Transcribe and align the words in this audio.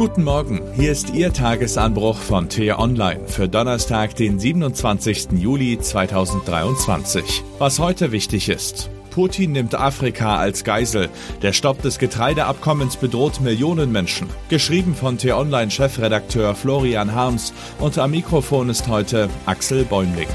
Guten 0.00 0.24
Morgen, 0.24 0.62
hier 0.72 0.92
ist 0.92 1.12
Ihr 1.12 1.30
Tagesanbruch 1.30 2.16
von 2.16 2.48
T-Online 2.48 3.20
für 3.26 3.50
Donnerstag, 3.50 4.16
den 4.16 4.38
27. 4.38 5.32
Juli 5.32 5.78
2023. 5.78 7.44
Was 7.58 7.78
heute 7.78 8.10
wichtig 8.10 8.48
ist. 8.48 8.88
Putin 9.10 9.52
nimmt 9.52 9.74
Afrika 9.74 10.38
als 10.38 10.64
Geisel. 10.64 11.10
Der 11.42 11.52
Stopp 11.52 11.82
des 11.82 11.98
Getreideabkommens 11.98 12.96
bedroht 12.96 13.42
Millionen 13.42 13.92
Menschen. 13.92 14.26
Geschrieben 14.48 14.94
von 14.94 15.18
T-Online-Chefredakteur 15.18 16.54
Florian 16.54 17.14
Harms 17.14 17.52
und 17.78 17.98
am 17.98 18.12
Mikrofon 18.12 18.70
ist 18.70 18.88
heute 18.88 19.28
Axel 19.44 19.84
Bäumling. 19.84 20.28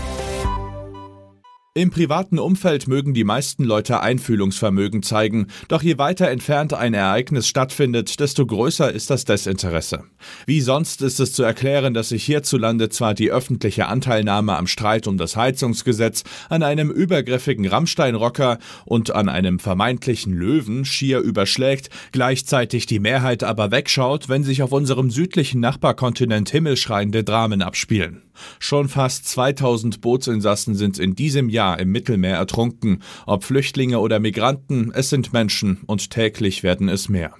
Im 1.78 1.90
privaten 1.90 2.40
Umfeld 2.40 2.88
mögen 2.88 3.14
die 3.14 3.26
meisten 3.26 3.66
Leute 3.66 4.00
Einfühlungsvermögen 4.00 5.04
zeigen, 5.04 5.48
doch 5.68 5.84
je 5.84 5.98
weiter 5.98 6.30
entfernt 6.30 6.74
ein 6.74 6.94
Ereignis 6.94 7.50
stattfindet, 7.50 8.22
desto 8.22 8.46
größer 8.46 8.94
ist 8.94 9.10
das 9.10 9.26
Desinteresse. 9.26 10.06
Wie 10.46 10.62
sonst 10.62 11.02
ist 11.02 11.20
es 11.20 11.34
zu 11.34 11.44
erklären, 11.44 11.94
dass 11.94 12.08
sich 12.10 12.24
hierzulande 12.24 12.88
zwar 12.88 13.14
die 13.14 13.30
öffentliche 13.30 13.88
Anteilnahme 13.88 14.56
am 14.56 14.68
Streit 14.68 15.06
um 15.06 15.18
das 15.18 15.36
Heizungsgesetz, 15.36 16.24
an 16.48 16.64
einem 16.64 16.92
übergriffigen 16.92 17.68
Rammsteinrocker 17.68 18.58
und 18.86 19.12
an 19.12 19.28
einem 19.28 19.60
vermeintlichen 19.60 20.32
Löwen 20.32 20.86
schier 20.86 21.20
überschlägt, 21.20 21.90
gleichzeitig 22.14 22.86
die 22.86 23.02
Mehrheit 23.02 23.44
aber 23.44 23.72
wegschaut, 23.72 24.30
wenn 24.30 24.46
sich 24.46 24.64
auf 24.64 24.72
unserem 24.72 25.12
südlichen 25.12 25.60
Nachbarkontinent 25.60 26.50
himmelschreiende 26.50 27.26
Dramen 27.26 27.62
abspielen. 27.62 28.22
Schon 28.60 28.90
fast 28.90 29.28
2000 29.28 30.02
Bootsinsassen 30.02 30.76
sind 30.76 31.00
in 31.00 31.16
diesem 31.16 31.50
Jahr 31.50 31.65
im 31.74 31.92
Mittelmeer 31.92 32.38
ertrunken. 32.38 33.02
Ob 33.26 33.44
Flüchtlinge 33.44 34.00
oder 34.00 34.20
Migranten, 34.20 34.92
es 34.94 35.10
sind 35.10 35.34
Menschen 35.34 35.80
und 35.88 36.12
täglich 36.12 36.64
werden 36.64 36.88
es 36.88 37.10
mehr. 37.10 37.34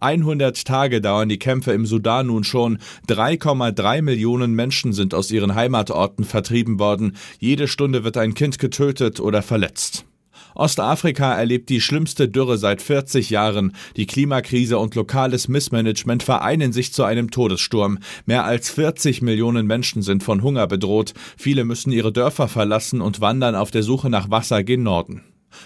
100 0.00 0.64
Tage 0.64 1.00
dauern 1.00 1.28
die 1.28 1.38
Kämpfe 1.38 1.72
im 1.72 1.86
Sudan 1.86 2.26
nun 2.26 2.44
schon. 2.44 2.78
3,3 3.08 4.02
Millionen 4.02 4.52
Menschen 4.52 4.92
sind 4.92 5.14
aus 5.14 5.30
ihren 5.30 5.54
Heimatorten 5.54 6.24
vertrieben 6.24 6.78
worden. 6.78 7.16
Jede 7.38 7.68
Stunde 7.68 8.04
wird 8.04 8.16
ein 8.16 8.34
Kind 8.34 8.58
getötet 8.58 9.20
oder 9.20 9.42
verletzt. 9.42 10.04
Ostafrika 10.54 11.34
erlebt 11.34 11.68
die 11.68 11.80
schlimmste 11.80 12.28
Dürre 12.28 12.58
seit 12.58 12.82
40 12.82 13.30
Jahren. 13.30 13.72
Die 13.96 14.06
Klimakrise 14.06 14.78
und 14.78 14.94
lokales 14.94 15.48
Missmanagement 15.48 16.22
vereinen 16.22 16.72
sich 16.72 16.92
zu 16.92 17.04
einem 17.04 17.30
Todessturm. 17.30 17.98
Mehr 18.26 18.44
als 18.44 18.70
40 18.70 19.22
Millionen 19.22 19.66
Menschen 19.66 20.02
sind 20.02 20.22
von 20.22 20.42
Hunger 20.42 20.66
bedroht. 20.66 21.14
Viele 21.36 21.64
müssen 21.64 21.92
ihre 21.92 22.12
Dörfer 22.12 22.48
verlassen 22.48 23.00
und 23.00 23.20
wandern 23.20 23.54
auf 23.54 23.70
der 23.70 23.82
Suche 23.82 24.10
nach 24.10 24.30
Wasser 24.30 24.64
gen 24.64 24.82
Norden. 24.82 25.22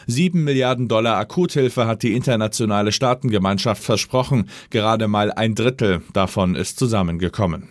Sieben 0.06 0.44
Milliarden 0.44 0.88
Dollar 0.88 1.18
Akuthilfe 1.18 1.86
hat 1.86 2.02
die 2.02 2.14
internationale 2.14 2.92
Staatengemeinschaft 2.92 3.82
versprochen. 3.82 4.48
Gerade 4.70 5.08
mal 5.08 5.32
ein 5.32 5.55
Drittel 5.55 6.02
davon 6.12 6.55
ist 6.55 6.78
zusammengekommen. 6.78 7.68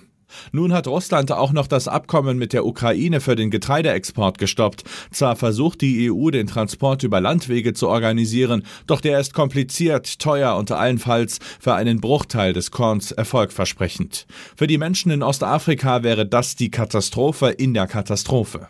Nun 0.51 0.73
hat 0.73 0.87
Russland 0.87 1.31
auch 1.31 1.51
noch 1.51 1.67
das 1.67 1.87
Abkommen 1.87 2.37
mit 2.37 2.53
der 2.53 2.65
Ukraine 2.65 3.21
für 3.21 3.35
den 3.35 3.51
Getreideexport 3.51 4.37
gestoppt. 4.37 4.83
Zwar 5.11 5.35
versucht 5.35 5.81
die 5.81 6.11
EU, 6.11 6.29
den 6.29 6.47
Transport 6.47 7.03
über 7.03 7.21
Landwege 7.21 7.73
zu 7.73 7.87
organisieren, 7.89 8.63
doch 8.87 9.01
der 9.01 9.19
ist 9.19 9.33
kompliziert, 9.33 10.19
teuer 10.19 10.55
und 10.55 10.71
allenfalls 10.71 11.39
für 11.59 11.73
einen 11.73 12.01
Bruchteil 12.01 12.53
des 12.53 12.71
Korns 12.71 13.11
erfolgversprechend. 13.11 14.25
Für 14.55 14.67
die 14.67 14.77
Menschen 14.77 15.11
in 15.11 15.23
Ostafrika 15.23 16.03
wäre 16.03 16.25
das 16.25 16.55
die 16.55 16.71
Katastrophe 16.71 17.49
in 17.49 17.73
der 17.73 17.87
Katastrophe. 17.87 18.67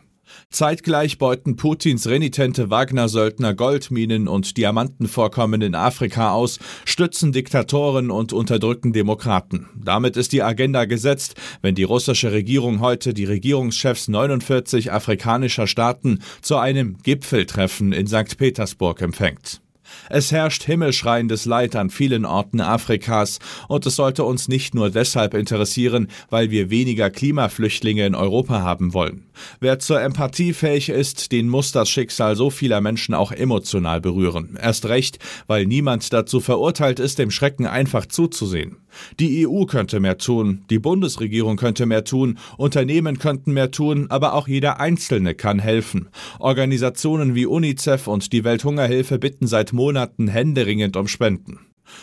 Zeitgleich 0.50 1.18
beuten 1.18 1.56
Putins 1.56 2.08
renitente 2.08 2.70
Wagner-Söldner 2.70 3.54
Goldminen 3.54 4.28
und 4.28 4.56
Diamantenvorkommen 4.58 5.62
in 5.62 5.76
Afrika 5.76 6.32
aus, 6.32 6.60
stützen 6.86 7.32
Diktatoren 7.32 8.12
und 8.12 8.34
unterdrücken 8.34 8.94
Demokraten. 8.94 9.70
Damit 9.76 10.18
ist 10.18 10.32
die 10.32 10.44
Agenda 10.44 10.86
gesetzt, 10.86 11.36
wenn 11.62 11.76
die 11.76 11.84
russische 11.84 12.32
Regierung 12.32 12.82
heute 12.82 13.14
die 13.14 13.26
Regierungschefs 13.26 14.08
49 14.08 14.92
afrikanischer 14.92 15.68
Staaten 15.68 16.20
zu 16.42 16.58
einem 16.58 16.98
Gipfeltreffen 17.02 17.94
in 17.94 18.08
St. 18.08 18.38
Petersburg 18.38 19.02
empfängt. 19.02 19.63
Es 20.10 20.32
herrscht 20.32 20.64
himmelschreiendes 20.64 21.46
Leid 21.46 21.76
an 21.76 21.90
vielen 21.90 22.26
Orten 22.26 22.62
Afrikas 22.62 23.40
und 23.68 23.86
es 23.86 23.96
sollte 23.96 24.24
uns 24.24 24.48
nicht 24.48 24.76
nur 24.76 24.90
deshalb 24.90 25.34
interessieren, 25.34 26.08
weil 26.30 26.52
wir 26.52 26.70
weniger 26.70 27.10
Klimaflüchtlinge 27.10 28.06
in 28.06 28.16
Europa 28.16 28.62
haben 28.62 28.94
wollen. 28.94 29.26
Wer 29.60 29.80
zur 29.80 30.02
Empathie 30.02 30.54
fähig 30.54 30.90
ist, 30.90 31.32
den 31.32 31.50
muss 31.50 31.72
das 31.72 31.90
Schicksal 31.90 32.36
so 32.36 32.50
vieler 32.50 32.82
Menschen 32.82 33.16
auch 33.16 33.32
emotional 33.32 34.02
berühren. 34.02 34.58
Erst 34.62 34.86
recht, 34.86 35.20
weil 35.48 35.66
niemand 35.66 36.12
dazu 36.14 36.40
verurteilt 36.40 37.00
ist, 37.00 37.20
dem 37.20 37.32
Schrecken 37.32 37.66
einfach 37.66 38.06
zuzusehen. 38.06 38.78
Die 39.20 39.48
EU 39.48 39.66
könnte 39.66 40.00
mehr 40.00 40.18
tun, 40.18 40.66
die 40.70 40.80
Bundesregierung 40.80 41.58
könnte 41.58 41.86
mehr 41.86 42.04
tun, 42.04 42.38
Unternehmen 42.58 43.20
könnten 43.20 43.54
mehr 43.54 43.72
tun, 43.72 44.08
aber 44.10 44.34
auch 44.34 44.48
jeder 44.48 44.80
Einzelne 44.80 45.36
kann 45.36 45.60
helfen. 45.60 46.10
Organisationen 46.40 47.36
wie 47.36 47.46
UNICEF 47.46 48.08
und 48.08 48.34
die 48.34 48.44
Welthungerhilfe 48.44 49.20
bitten 49.20 49.48
seit 49.48 49.74
Monaten 49.74 50.28
händeringend 50.28 50.98
um 50.98 51.08
Spenden. 51.08 51.60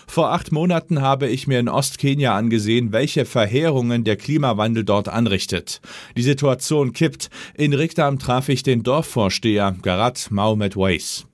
Vor 0.07 0.33
acht 0.33 0.53
Monaten 0.53 1.01
habe 1.01 1.29
ich 1.29 1.47
mir 1.47 1.59
in 1.59 1.69
Ostkenia 1.69 2.37
angesehen, 2.37 2.93
welche 2.93 3.25
Verheerungen 3.25 4.05
der 4.05 4.17
Klimawandel 4.17 4.85
dort 4.85 5.09
anrichtet. 5.09 5.81
Die 6.17 6.23
Situation 6.23 6.93
kippt. 6.93 7.31
In 7.55 7.73
Rickdam 7.73 8.19
traf 8.19 8.49
ich 8.49 8.63
den 8.63 8.83
Dorfvorsteher 8.83 9.75
Garat 9.83 10.29
Maumet 10.31 10.77
Weiss. 10.77 11.27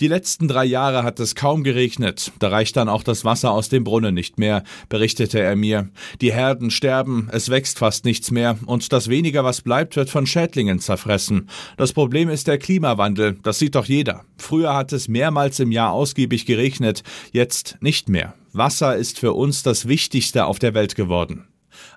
Die 0.00 0.08
letzten 0.08 0.48
drei 0.48 0.64
Jahre 0.64 1.02
hat 1.02 1.20
es 1.20 1.34
kaum 1.34 1.64
geregnet, 1.64 2.32
da 2.38 2.48
reicht 2.48 2.76
dann 2.76 2.88
auch 2.88 3.02
das 3.02 3.24
Wasser 3.24 3.50
aus 3.52 3.68
dem 3.68 3.84
Brunnen 3.84 4.14
nicht 4.14 4.38
mehr, 4.38 4.62
berichtete 4.88 5.40
er 5.40 5.56
mir. 5.56 5.88
Die 6.20 6.32
Herden 6.32 6.70
sterben, 6.70 7.28
es 7.32 7.50
wächst 7.50 7.78
fast 7.78 8.04
nichts 8.04 8.30
mehr, 8.30 8.58
und 8.66 8.92
das 8.92 9.08
weniger, 9.08 9.44
was 9.44 9.62
bleibt, 9.62 9.96
wird 9.96 10.10
von 10.10 10.26
Schädlingen 10.26 10.78
zerfressen. 10.78 11.48
Das 11.76 11.92
Problem 11.92 12.28
ist 12.28 12.46
der 12.46 12.58
Klimawandel, 12.58 13.38
das 13.42 13.58
sieht 13.58 13.74
doch 13.74 13.86
jeder. 13.86 14.24
Früher 14.38 14.74
hat 14.74 14.92
es 14.92 15.08
mehrmals 15.08 15.60
im 15.60 15.72
Jahr 15.72 15.92
ausgiebig 15.92 16.46
geregnet, 16.46 17.02
jetzt 17.32 17.76
nicht 17.80 18.08
mehr. 18.08 18.34
Wasser 18.52 18.96
ist 18.96 19.18
für 19.18 19.34
uns 19.34 19.62
das 19.62 19.88
Wichtigste 19.88 20.46
auf 20.46 20.58
der 20.58 20.74
Welt 20.74 20.94
geworden. 20.94 21.48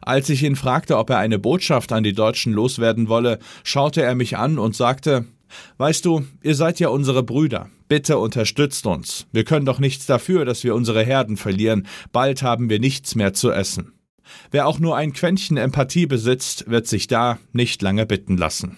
Als 0.02 0.30
ich 0.30 0.44
ihn 0.44 0.56
fragte, 0.56 0.98
ob 0.98 1.10
er 1.10 1.18
eine 1.18 1.40
Botschaft 1.40 1.92
an 1.92 2.04
die 2.04 2.14
Deutschen 2.14 2.54
loswerden 2.54 3.08
wolle, 3.08 3.40
schaute 3.64 4.02
er 4.02 4.16
mich 4.16 4.38
an 4.38 4.60
und 4.60 4.76
sagte 4.76 5.26
Weißt 5.78 6.06
du, 6.06 6.26
ihr 6.44 6.56
seid 6.56 6.80
ja 6.80 6.90
unsere 6.90 7.24
Brüder. 7.24 7.70
Bitte 7.88 8.18
unterstützt 8.18 8.86
uns. 8.86 9.28
Wir 9.32 9.44
können 9.44 9.66
doch 9.66 9.80
nichts 9.80 10.06
dafür, 10.06 10.46
dass 10.46 10.64
wir 10.64 10.76
unsere 10.76 11.04
Herden 11.04 11.36
verlieren. 11.36 11.88
Bald 12.12 12.42
haben 12.42 12.70
wir 12.70 12.80
nichts 12.80 13.16
mehr 13.16 13.34
zu 13.34 13.52
essen. 13.52 13.94
Wer 14.50 14.68
auch 14.68 14.80
nur 14.80 14.96
ein 14.96 15.12
Quäntchen 15.12 15.58
Empathie 15.58 16.06
besitzt, 16.06 16.70
wird 16.70 16.88
sich 16.88 17.08
da 17.08 17.38
nicht 17.52 17.82
lange 17.82 18.06
bitten 18.06 18.38
lassen. 18.38 18.78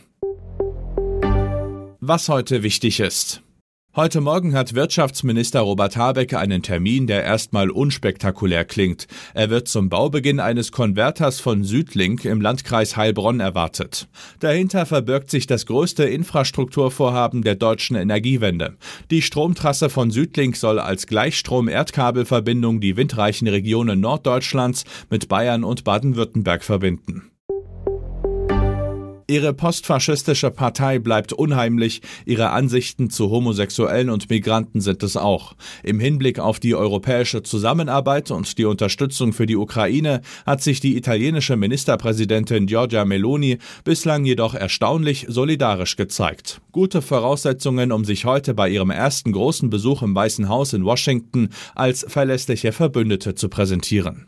Was 1.99 2.27
heute 2.27 2.63
wichtig 2.63 2.99
ist. 2.99 3.42
Heute 3.95 4.21
Morgen 4.21 4.55
hat 4.55 4.73
Wirtschaftsminister 4.73 5.59
Robert 5.59 5.97
Habeck 5.97 6.33
einen 6.33 6.63
Termin, 6.63 7.05
der 7.05 7.23
erstmal 7.23 7.69
unspektakulär 7.69 8.65
klingt. 8.65 9.05
Er 9.35 9.51
wird 9.51 9.67
zum 9.67 9.89
Baubeginn 9.89 10.39
eines 10.39 10.71
Konverters 10.71 11.39
von 11.39 11.63
Südlink 11.63 12.25
im 12.25 12.41
Landkreis 12.41 12.97
Heilbronn 12.97 13.39
erwartet. 13.39 14.07
Dahinter 14.39 14.87
verbirgt 14.87 15.29
sich 15.29 15.45
das 15.45 15.67
größte 15.67 16.05
Infrastrukturvorhaben 16.05 17.43
der 17.43 17.53
deutschen 17.53 17.95
Energiewende. 17.95 18.77
Die 19.11 19.21
Stromtrasse 19.21 19.91
von 19.91 20.09
Südlink 20.09 20.57
soll 20.57 20.79
als 20.79 21.05
Gleichstrom-Erdkabelverbindung 21.05 22.81
die 22.81 22.97
windreichen 22.97 23.47
Regionen 23.47 23.99
Norddeutschlands 23.99 24.85
mit 25.11 25.27
Bayern 25.27 25.63
und 25.63 25.83
Baden-Württemberg 25.83 26.63
verbinden. 26.63 27.29
Ihre 29.27 29.53
postfaschistische 29.53 30.51
Partei 30.51 30.99
bleibt 30.99 31.31
unheimlich, 31.31 32.01
ihre 32.25 32.49
Ansichten 32.49 33.09
zu 33.09 33.29
Homosexuellen 33.29 34.09
und 34.09 34.29
Migranten 34.29 34.81
sind 34.81 35.01
es 35.03 35.15
auch. 35.15 35.55
Im 35.81 35.99
Hinblick 35.99 36.39
auf 36.39 36.59
die 36.59 36.75
europäische 36.75 37.41
Zusammenarbeit 37.41 38.31
und 38.31 38.57
die 38.57 38.65
Unterstützung 38.65 39.31
für 39.31 39.45
die 39.45 39.55
Ukraine 39.55 40.21
hat 40.45 40.61
sich 40.61 40.79
die 40.79 40.97
italienische 40.97 41.55
Ministerpräsidentin 41.55 42.65
Giorgia 42.65 43.05
Meloni 43.05 43.59
bislang 43.83 44.25
jedoch 44.25 44.55
erstaunlich 44.55 45.25
solidarisch 45.29 45.95
gezeigt. 45.95 46.61
Gute 46.71 47.01
Voraussetzungen, 47.01 47.91
um 47.91 48.03
sich 48.03 48.25
heute 48.25 48.53
bei 48.53 48.69
ihrem 48.69 48.89
ersten 48.89 49.31
großen 49.31 49.69
Besuch 49.69 50.01
im 50.01 50.15
Weißen 50.15 50.49
Haus 50.49 50.73
in 50.73 50.83
Washington 50.83 51.49
als 51.75 52.05
verlässliche 52.07 52.71
Verbündete 52.71 53.35
zu 53.35 53.47
präsentieren. 53.47 54.27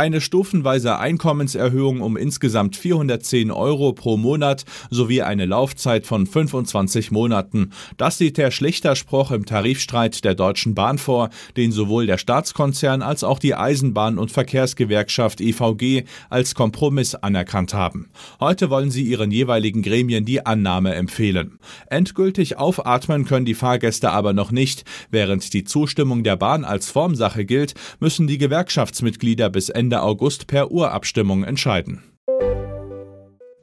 Eine 0.00 0.22
stufenweise 0.22 0.98
Einkommenserhöhung 0.98 2.00
um 2.00 2.16
insgesamt 2.16 2.74
410 2.74 3.50
Euro 3.50 3.92
pro 3.92 4.16
Monat 4.16 4.64
sowie 4.88 5.20
eine 5.20 5.44
Laufzeit 5.44 6.06
von 6.06 6.26
25 6.26 7.10
Monaten. 7.10 7.72
Das 7.98 8.16
sieht 8.16 8.38
der 8.38 8.50
Schlichterspruch 8.50 9.30
im 9.30 9.44
Tarifstreit 9.44 10.24
der 10.24 10.34
Deutschen 10.34 10.74
Bahn 10.74 10.96
vor, 10.96 11.28
den 11.58 11.70
sowohl 11.70 12.06
der 12.06 12.16
Staatskonzern 12.16 13.02
als 13.02 13.24
auch 13.24 13.38
die 13.38 13.54
Eisenbahn- 13.54 14.16
und 14.16 14.32
Verkehrsgewerkschaft 14.32 15.42
EVG 15.42 16.04
als 16.30 16.54
Kompromiss 16.54 17.14
anerkannt 17.14 17.74
haben. 17.74 18.08
Heute 18.40 18.70
wollen 18.70 18.90
sie 18.90 19.02
ihren 19.02 19.30
jeweiligen 19.30 19.82
Gremien 19.82 20.24
die 20.24 20.46
Annahme 20.46 20.94
empfehlen. 20.94 21.58
Endgültig 21.90 22.56
aufatmen 22.56 23.26
können 23.26 23.44
die 23.44 23.52
Fahrgäste 23.52 24.12
aber 24.12 24.32
noch 24.32 24.50
nicht. 24.50 24.84
Während 25.10 25.52
die 25.52 25.64
Zustimmung 25.64 26.24
der 26.24 26.36
Bahn 26.36 26.64
als 26.64 26.90
Formsache 26.90 27.44
gilt, 27.44 27.74
müssen 27.98 28.26
die 28.26 28.38
Gewerkschaftsmitglieder 28.38 29.50
bis 29.50 29.68
Ende 29.90 30.02
August 30.02 30.46
per 30.46 30.70
Urabstimmung 30.70 31.42
entscheiden. 31.42 32.04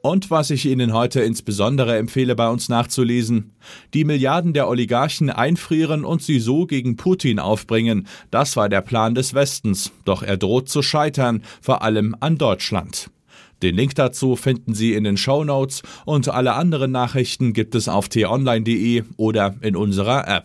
Und 0.02 0.30
was 0.30 0.50
ich 0.50 0.66
Ihnen 0.66 0.92
heute 0.92 1.22
insbesondere 1.22 1.96
empfehle, 1.96 2.36
bei 2.36 2.50
uns 2.50 2.68
nachzulesen, 2.68 3.52
die 3.94 4.04
Milliarden 4.04 4.52
der 4.52 4.68
Oligarchen 4.68 5.30
einfrieren 5.30 6.04
und 6.04 6.20
sie 6.20 6.38
so 6.38 6.66
gegen 6.66 6.96
Putin 6.96 7.38
aufbringen, 7.38 8.06
das 8.30 8.56
war 8.56 8.68
der 8.68 8.82
Plan 8.82 9.14
des 9.14 9.32
Westens, 9.32 9.90
doch 10.04 10.22
er 10.22 10.36
droht 10.36 10.68
zu 10.68 10.82
scheitern, 10.82 11.42
vor 11.62 11.80
allem 11.80 12.14
an 12.20 12.36
Deutschland. 12.36 13.08
Den 13.62 13.74
Link 13.74 13.94
dazu 13.94 14.36
finden 14.36 14.74
Sie 14.74 14.92
in 14.92 15.04
den 15.04 15.16
Show 15.16 15.44
Notes 15.44 15.80
und 16.04 16.28
alle 16.28 16.52
anderen 16.52 16.92
Nachrichten 16.92 17.54
gibt 17.54 17.74
es 17.74 17.88
auf 17.88 18.10
t-online.de 18.10 19.04
oder 19.16 19.54
in 19.62 19.76
unserer 19.76 20.28
App. 20.28 20.44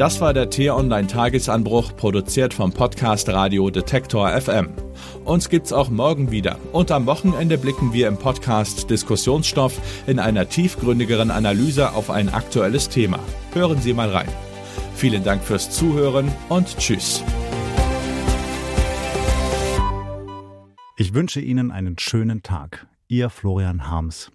Das 0.00 0.18
war 0.22 0.32
der 0.32 0.48
T-Online 0.48 1.08
Tagesanbruch, 1.08 1.94
produziert 1.94 2.54
vom 2.54 2.72
Podcast 2.72 3.28
Radio 3.28 3.68
Detektor 3.68 4.30
FM. 4.30 4.70
Uns 5.24 5.48
gibt's 5.48 5.72
auch 5.72 5.90
morgen 5.90 6.30
wieder. 6.30 6.58
Und 6.72 6.90
am 6.90 7.06
Wochenende 7.06 7.58
blicken 7.58 7.92
wir 7.92 8.08
im 8.08 8.16
Podcast 8.16 8.90
Diskussionsstoff 8.90 9.78
in 10.06 10.18
einer 10.18 10.48
tiefgründigeren 10.48 11.30
Analyse 11.30 11.92
auf 11.92 12.10
ein 12.10 12.28
aktuelles 12.28 12.88
Thema. 12.88 13.18
Hören 13.52 13.80
Sie 13.80 13.92
mal 13.92 14.10
rein. 14.10 14.28
Vielen 14.94 15.22
Dank 15.24 15.42
fürs 15.42 15.70
Zuhören 15.70 16.30
und 16.48 16.76
Tschüss. 16.78 17.22
Ich 20.96 21.14
wünsche 21.14 21.40
Ihnen 21.40 21.70
einen 21.70 21.98
schönen 21.98 22.42
Tag. 22.42 22.86
Ihr 23.08 23.30
Florian 23.30 23.90
Harms. 23.90 24.30